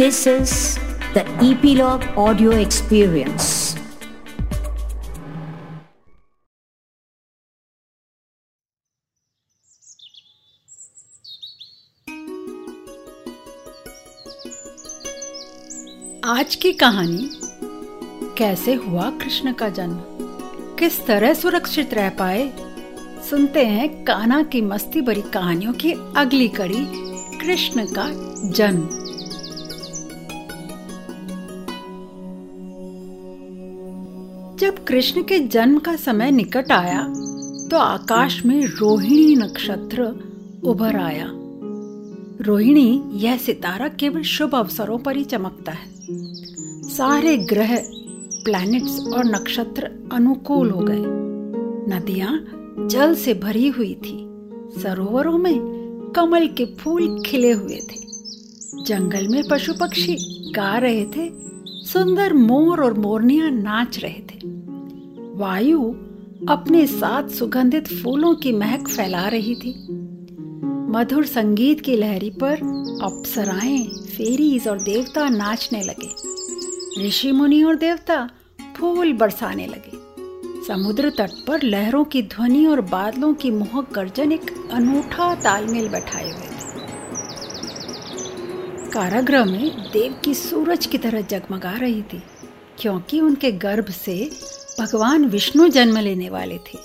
[0.00, 0.50] This is
[1.16, 3.78] the Epilogue Audio Experience.
[16.24, 17.30] आज की कहानी,
[18.38, 20.00] कैसे हुआ कृष्ण का जन्म?
[20.76, 22.52] किस तरह सुरक्षित रह पाए?
[23.30, 26.86] सुनते हैं कान्हा की मस्ती भरी कहानियों की अगली कड़ी,
[27.38, 28.10] कृष्ण का
[28.50, 28.97] जन्म।
[34.88, 37.02] कृष्ण के जन्म का समय निकट आया
[37.70, 40.02] तो आकाश में रोहिणी नक्षत्र
[40.64, 41.26] उभर आया।
[42.40, 45.86] रोहिणी, यह सितारा केवल शुभ अवसरों पर ही चमकता है।
[46.88, 47.76] सारे ग्रह
[48.44, 51.02] प्लैनेट्स और नक्षत्र अनुकूल हो गए।
[51.96, 52.44] नदियाँ
[52.88, 54.16] जल से भरी हुई थी।
[54.82, 55.58] सरोवरों में
[56.16, 58.00] कमल के फूल खिले हुए थे।
[58.84, 60.16] जंगल में पशु पक्षी
[60.56, 61.30] गा रहे थे।
[61.66, 64.27] सुंदर मोर और मोरनिया नाच रहे थे
[65.38, 65.82] वायु
[66.48, 69.70] अपने साथ सुगंधित फूलों की महक फैला रही थी।
[70.92, 72.54] मधुर संगीत की लहरी पर
[73.02, 78.28] अप्सराएँ, फेरीज और देवता नाचने लगे। ऋषि मुनि और देवता
[78.76, 79.96] फूल बरसाने लगे।
[80.66, 86.30] समुद्र तट पर लहरों की ध्वनि और बादलों की मोहक गर्जन एक अनूठा तालमेल बैठाए
[86.30, 86.66] हुए थे।
[88.90, 92.22] कारागृह में देव की सूरज की तरह जगमगा रही थी,
[92.78, 94.30] क्योंकि उनके गर्भ से
[94.78, 96.78] भगवान विष्णु जन्म लेने वाले थे।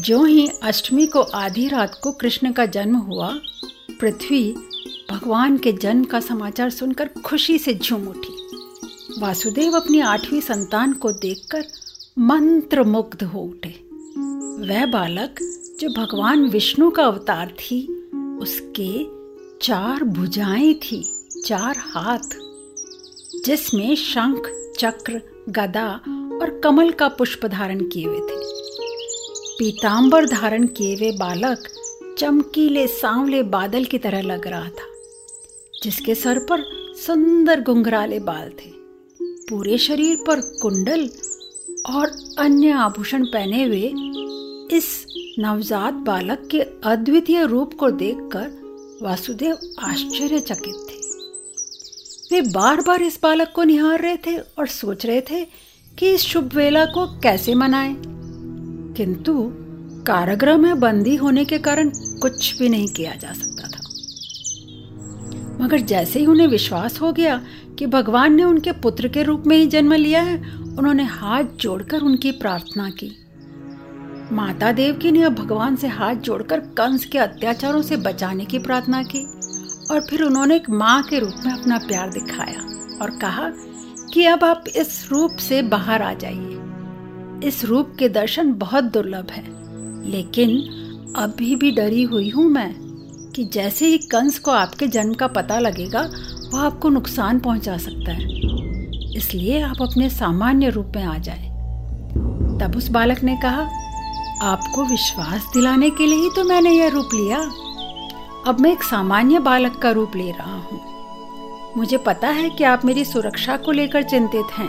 [0.00, 3.40] जो ही अष्टमी को आधी रात को कृष्ण का जन्म हुआ,
[4.00, 4.56] पृथ्वी
[5.10, 8.48] भगवान के जन्म का समाचार सुनकर खुशी से झूम उठी।
[9.18, 11.64] वासुदेव अपनी आठवीं संतान को देखकर
[12.18, 13.86] मंत्र मुग्ध हो उठे।
[14.68, 15.34] वह बालक,
[15.80, 19.06] जो भगवान विष्णु का अवतार थी, उसके
[19.66, 21.12] चार भुजाएँ थी,
[21.46, 22.36] चार हाथ,
[23.44, 26.00] जिसमें शंख, चक्र, गदा
[26.42, 28.44] और कमल का पुष्प धारण किए हुए थे।
[29.58, 31.68] पीतांबर धारण किए हुए बालक
[32.18, 34.88] चमकीले, सांवले बादल की तरह लग रहा था,
[35.82, 36.64] जिसके सर पर
[36.96, 38.70] सुंदर घुंघराले बाल थे।
[39.48, 41.08] पूरे शरीर पर कुंडल
[41.90, 43.92] और अन्य आभूषण पहने हुए
[44.76, 45.06] इस
[45.38, 50.96] नवजात बालक के अद्वितीय रूप को देखकर वासुदेव आश्चर्यचकित थे।
[52.30, 55.46] वे बार बार इस बालक को निहार रहे थे और सोच रहे थे
[55.98, 57.96] कि इस शुभ वेला को कैसे मनाएँ।
[58.96, 59.52] किंतु
[60.06, 61.90] कारागृह में बंदी होने के कारण
[62.20, 63.82] कुछ भी नहीं किया जा सकता था
[65.64, 67.40] मगर जैसे ही उन्हें विश्वास हो गया
[67.78, 70.36] कि भगवान ने उनके पुत्र के रूप में ही जन्म लिया है,
[70.78, 73.16] उन्होंने हाथ जोड़कर उनकी प्रार्थना की
[74.32, 79.02] माता देवकी ने अब भगवान से हाथ जोड़कर कंस के अत्याचारों से बचाने की प्रार्थना
[79.02, 79.24] की
[79.90, 82.60] और फिर उन्होंने एक माँ के रूप में अपना प्यार दिखाया
[83.02, 83.48] और कहा
[84.16, 86.60] कि अब आप इस रूप से बाहर आ जाइए।
[87.48, 89.44] इस रूप के दर्शन बहुत दुर्लभ है।
[90.10, 90.50] लेकिन
[91.16, 92.74] अभी भी डरी हुई हूँ मैं
[93.32, 96.10] कि जैसे ही कंस को आपके जन्म का पता लगेगा,
[96.54, 98.24] वह आपको नुकसान पहुँचा सकता है।
[99.16, 101.48] इसलिए आप अपने सामान्य रूप में आ जाए।
[102.60, 103.68] तब उस बालक ने कहा,
[104.42, 107.38] आपको विश्वास दिलाने के लिए ही तो मैंने यह रूप लिया।
[108.46, 110.95] अब मैं एक सामान्य बालक का रूप ले रहा हूँ।
[111.76, 114.68] मुझे पता है कि आप मेरी सुरक्षा को लेकर चिंतित हैं।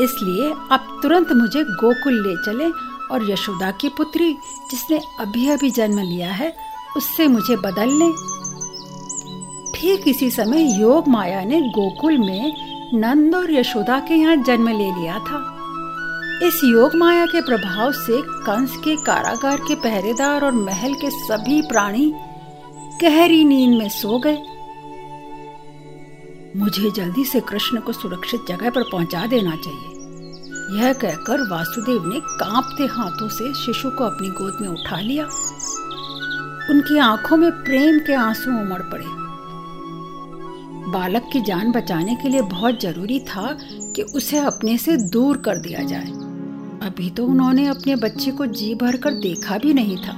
[0.00, 2.70] इसलिए आप तुरंत मुझे गोकुल ले चलें
[3.10, 4.32] और यशोदा की पुत्री,
[4.70, 6.56] जिसने अभी अभी जन्म लिया है,
[6.96, 8.12] उससे मुझे बदल लें।
[9.74, 12.52] ठीक इसी समय योग माया ने गोकुल में
[12.94, 15.52] नंद और यशोदा के यहाँ जन्म ले लिया था।
[16.42, 21.62] इस योग माया के प्रभाव से कंस के कारागार के पहरेदार और महल के सभी
[21.62, 22.12] प्राणी
[23.02, 24.42] गहरी नींद में सो गए।
[26.56, 32.20] मुझे जल्दी से कृष्ण को सुरक्षित जगह पर पहुँचा देना चाहिए। यह कहकर वासुदेव ने
[32.20, 35.24] कांपते हाथों से शिशु को अपनी गोद में उठा लिया।
[36.70, 39.04] उनकी आँखों में प्रेम के आँसू उमड़ पड़े।
[40.92, 43.58] बालक की जान बचाने के लिए बहुत ज़रूरी था
[43.96, 46.10] कि उसे अपने से दूर कर दिया जाए।
[46.88, 50.12] अभी तो उन्होंने अपने बच्चे को जी भर कर देखा भी नहीं था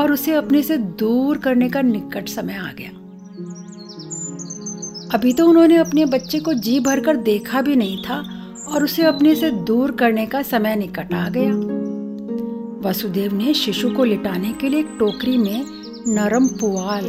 [0.00, 2.90] और उसे अपने से दूर करने का निकट समय आ गया।
[5.14, 8.14] अभी तो उन्होंने अपने बच्चे को जी भर कर देखा भी नहीं था
[8.68, 11.50] और उसे अपने से दूर करने का समय निकट आ गया।
[12.88, 15.64] वसुदेव ने शिशु को लिटाने के लिए एक टोकरी में
[16.08, 17.04] नरम पुआल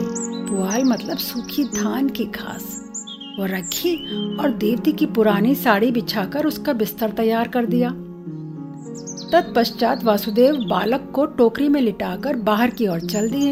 [0.50, 2.82] पुआल मतलब सूखी धान की घास
[3.40, 3.96] वो रखी
[4.36, 7.90] और देवती की पुरानी साड़ी बिछाकर उसका बिस्तर तैयार कर दिया।
[9.32, 13.52] तत्पश्चात वासुदेव बालक को टोकरी में लिटाकर बाहर की ओर चल दिए।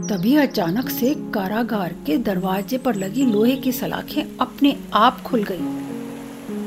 [0.00, 5.58] तभी अचानक से कारागार के दरवाजे पर लगी लोहे की सलाखें अपने आप खुल गई।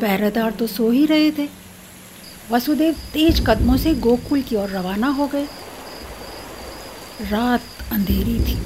[0.01, 1.47] पहरेदार तो सो ही रहे थे।
[2.51, 5.47] वसुदेव तेज कदमों से गोकुल की ओर रवाना हो गए।
[7.31, 8.57] रात अंधेरी थी,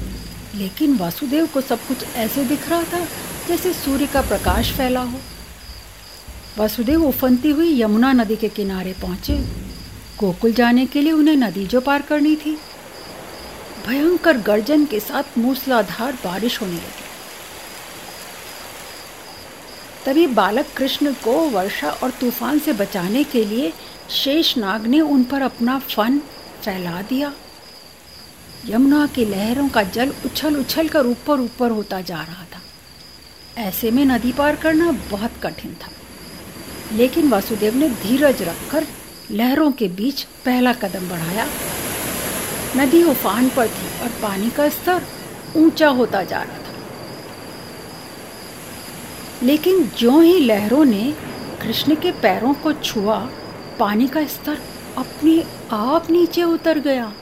[0.54, 3.04] लेकिन वासुदेव को सब कुछ ऐसे दिख रहा था
[3.48, 5.18] जैसे सूर्य का प्रकाश फैला हो।
[6.58, 9.38] वासुदेव उफनती हुई यमुना नदी के किनारे पहुँचे।
[10.20, 12.56] गोकुल जाने के लिए उन्हें नदी जो पार करनी थी।
[13.88, 17.04] भयंकर गर्जन के साथ मूसलाधार बारिश होने लगी।
[20.06, 23.72] तभी बालक कृष्ण को वर्षा और तूफ़ान से बचाने के लिए
[24.10, 26.18] शेष नाग ने उन पर अपना फन
[26.64, 27.32] फैला दिया।
[28.66, 32.60] यमुना की लहरों का जल उछल उछल कर ऊपर ऊपर होता जा रहा था।
[33.62, 35.90] ऐसे में नदी पार करना बहुत कठिन था।
[36.92, 38.86] लेकिन वासुदेव ने धीरज रखकर
[39.30, 41.48] लहरों के बीच पहला कदम बढ़ाया।
[42.76, 45.02] नदी उफान पर थी और पानी का स्तर
[45.56, 46.74] ऊँचा होता जा रहा था।
[49.42, 51.14] लेकिन जो ही लहरों ने
[51.62, 53.30] कृष्ण के पैरों को छुआ,
[53.78, 54.58] पानी का स्तर
[54.98, 57.12] अपने आप नीचे उतर गया।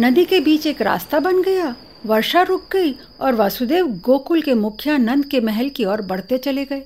[0.00, 1.76] नदी के बीच एक रास्ता बन गया।
[2.06, 6.64] वर्षा रुक गई और वासुदेव गोकुल के मुखिया नंद के महल की ओर बढ़ते चले
[6.64, 6.82] गए।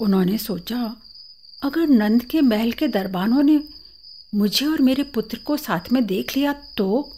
[0.00, 0.96] उन्होंने सोचा,
[1.62, 3.60] अगर नंद के महल के दरबानों ने
[4.34, 7.12] मुझे और मेरे पुत्र को साथ में देख लिया तो?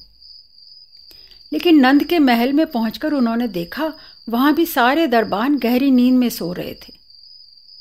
[1.52, 3.92] लेकिन नंद के महल में पहुंचकर उन्होंने देखा,
[4.28, 6.92] वहाँ भी सारे दरबान गहरी नींद में सो रहे थे।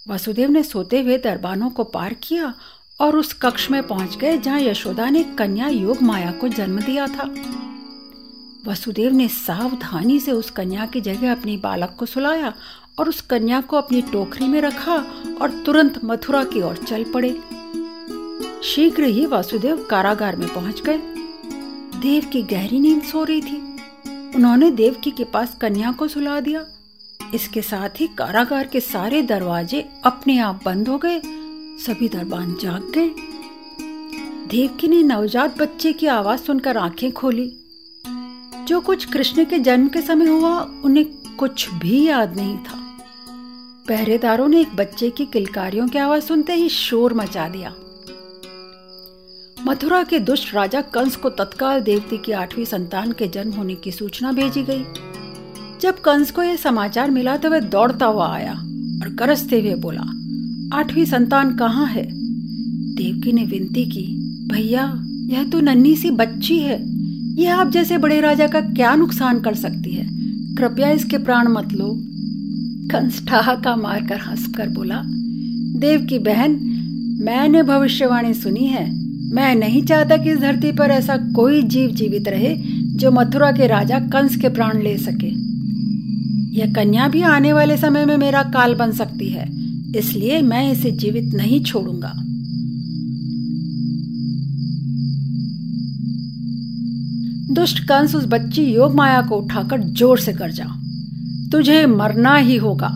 [0.08, 2.54] वासुदेव ने सोते हुए दरबानों को पार किया
[3.00, 7.08] और उस कक्ष में पहुँच गए, जहाँ यशोदा ने कन्या योग माया को जन्म दिया
[7.08, 7.36] था।
[8.68, 12.54] वसुदेव ने सावधानी से उस कन्या की जगह अपनी बालक को सुलाया
[13.00, 14.96] और उस कन्या को अपनी टोकरी में रखा
[15.42, 17.63] और तुरंत मथुरा की ओर चल पड़े।
[18.64, 20.98] शीघ्र ही वासुदेव कारागार में पहुँच गए।
[22.02, 23.78] देव की गहरी नींद सो रही थी।
[24.36, 26.66] उन्होंने देवकी के पास कन्या को सुला दिया।
[27.34, 31.22] इसके साथ ही कारागार के सारे दरवाजे अपने आप बंद हो गए।
[31.80, 33.10] सभी दरबान जाग गए।
[34.48, 37.60] देवकी ने नवजात बच्चे की आवाज़ सुनकर आँखें खोली।
[38.68, 41.06] जो कुछ कृष्ण के जन्म के समय हुआ, उन्हें
[41.38, 42.98] कुछ भी याद नहीं था।
[43.88, 47.76] पहरेदारों ने एक बच्चे की किलकारियों की आवाज़ सुनते ही शोर मचा दिया।
[49.68, 53.92] मथुरा के दुष्ट राजा कंस को तत्काल देवती की आठवीं संतान के जन्म होने की
[53.92, 54.84] सूचना भेजी गई।
[55.82, 60.04] जब कंस को यह समाचार मिला तो वह दौड़ता हुआ आया और करसते हुए बोला,
[60.78, 62.04] आठवीं संतान कहाँ है?
[62.96, 64.06] देवकी ने विनती की,
[64.52, 64.84] भैया,
[65.30, 66.80] यह तो नन्ही सी बच्ची है।
[67.42, 70.08] यह आप जैसे बड़े राजा का क्या नुकसान कर सकती है?
[70.56, 71.94] कृपया इसके प्राण मत लो।
[72.92, 75.02] कंस ठहाका मारकर हंसकर बोला
[75.80, 76.60] देव की बहन,
[77.22, 79.03] मैंने भविष्यवाणी सुनी है।
[79.34, 82.56] मैं नहीं चाहता कि इस धरती पर ऐसा कोई जीव जीवित रहे
[82.96, 85.32] जो मथुरा के राजा कंस के प्राण ले सके।
[86.58, 89.48] यह कन्या भी आने वाले समय में मेरा काल बन सकती है,
[89.96, 92.14] इसलिए मैं इसे जीवित नहीं छोड़ूँगा।
[97.54, 100.66] दुष्ट कंस उस बच्ची योग माया को उठाकर ज़ोर से गरजा
[101.52, 102.96] तुझे मरना ही होगा।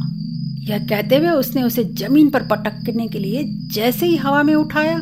[0.69, 3.44] यह कहते हुए उसने उसे ज़मीन पर पटकने के लिए
[3.74, 4.98] जैसे ही हवा में उठाया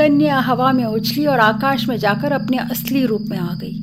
[0.00, 3.82] कन्या हवा में उछली और आकाश में जाकर अपने असली रूप में आ गई।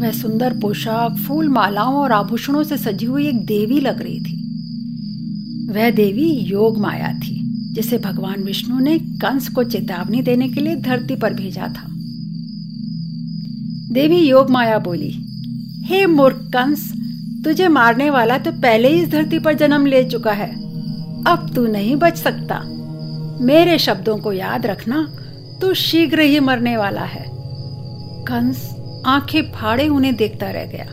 [0.00, 4.34] वह सुंदर पोशाक, फूल मालाओं और आभूषणों से सजी हुई एक देवी लग रही थी।
[5.72, 7.40] वह देवी योग माया थी,
[7.72, 11.88] जिसे भगवान विष्णु ने कंस को चेतावनी देने के लिए धरती पर भेजा था।
[13.94, 15.12] देवी योग माया बोली,
[15.84, 16.92] हे मूर्ख कंस,
[17.44, 20.50] तुझे मारने वाला तो पहले ही इस धरती पर जन्म ले चुका है।
[21.24, 22.77] अब तू नहीं बच सकता।
[23.40, 25.12] मेरे शब्दों को याद रखना
[25.60, 27.24] तो शीघ्र ही मरने वाला है।
[28.24, 28.76] कंस
[29.06, 30.86] आँखें फाड़े उन्हें देखता रह गया।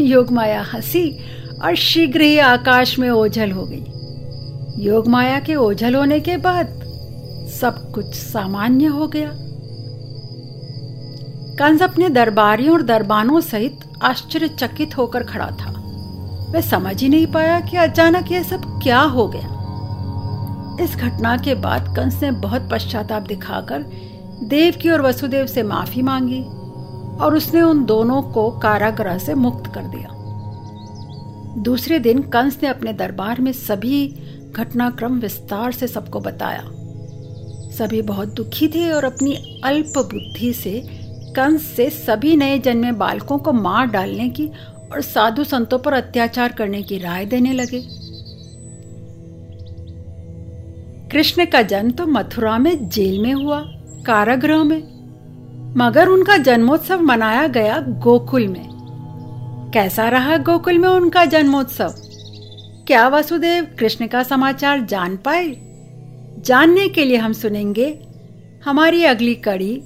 [0.00, 1.18] योगमाया हँसी
[1.64, 3.84] और शीघ्र ही आकाश में ओझल हो गई।
[4.84, 6.66] योग माया के ओझल होने के बाद
[7.60, 9.30] सब कुछ सामान्य हो गया।
[11.58, 15.70] कंस अपने दरबारियों और दरबानों सहित आश्चर्यचकित होकर खड़ा था।
[16.50, 19.57] वह समझ ही नहीं पाया कि अचानक यह सब क्या हो गया।
[20.80, 23.82] इस घटना के बाद कंस ने बहुत पश्चाताप दिखाकर
[24.42, 26.42] देव की और वसुदेव से माफ़ी मांगी
[27.20, 30.08] और उसने उन दोनों को कारागृह से मुक्त कर दिया।
[31.62, 34.06] दूसरे दिन कंस ने अपने दरबार में सभी
[34.52, 36.62] घटनाक्रम विस्तार से सबको बताया।
[37.78, 40.82] सभी बहुत दुखी थे और अपनी अल्प बुद्धि से
[41.36, 44.46] कंस से सभी नए जन्मे बालकों को मार डालने की
[44.92, 47.97] और साधु संतों पर अत्याचार करने की राय देने लगे।
[51.12, 53.60] कृष्ण का जन्म तो मथुरा में जेल में हुआ,
[54.06, 54.98] कारागृह में।
[55.76, 58.68] मगर उनका जन्मोत्सव मनाया गया गोकुल में।
[59.74, 61.94] कैसा रहा गोकुल में उनका जन्मोत्सव?
[62.86, 65.48] क्या वसुदेव कृष्ण का समाचार जान पाए?
[66.38, 68.04] जानने के लिए हम सुनेंगे
[68.64, 69.82] हमारी अगली कड़ी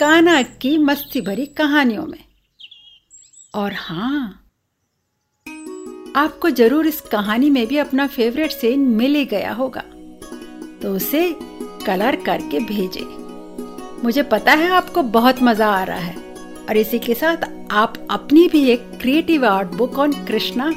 [0.00, 2.24] काना की मस्ती भरी कहानियों में।
[3.54, 4.36] और हाँ
[6.16, 9.82] आपको ज़रूर इस कहानी में भी अपना फेवरेट सीन मिल ही गया होगा।
[10.82, 11.36] तो उसे
[11.86, 13.06] कलर करके भेजे।
[14.04, 16.14] मुझे पता है आपको बहुत मज़ा आ रहा है
[16.68, 20.70] और इसी के साथ आप अपनी भी एक creative art book on Krishna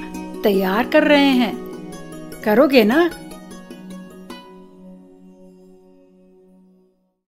[0.43, 1.55] तैयार कर रहे हैं।
[2.45, 3.09] करोगे ना?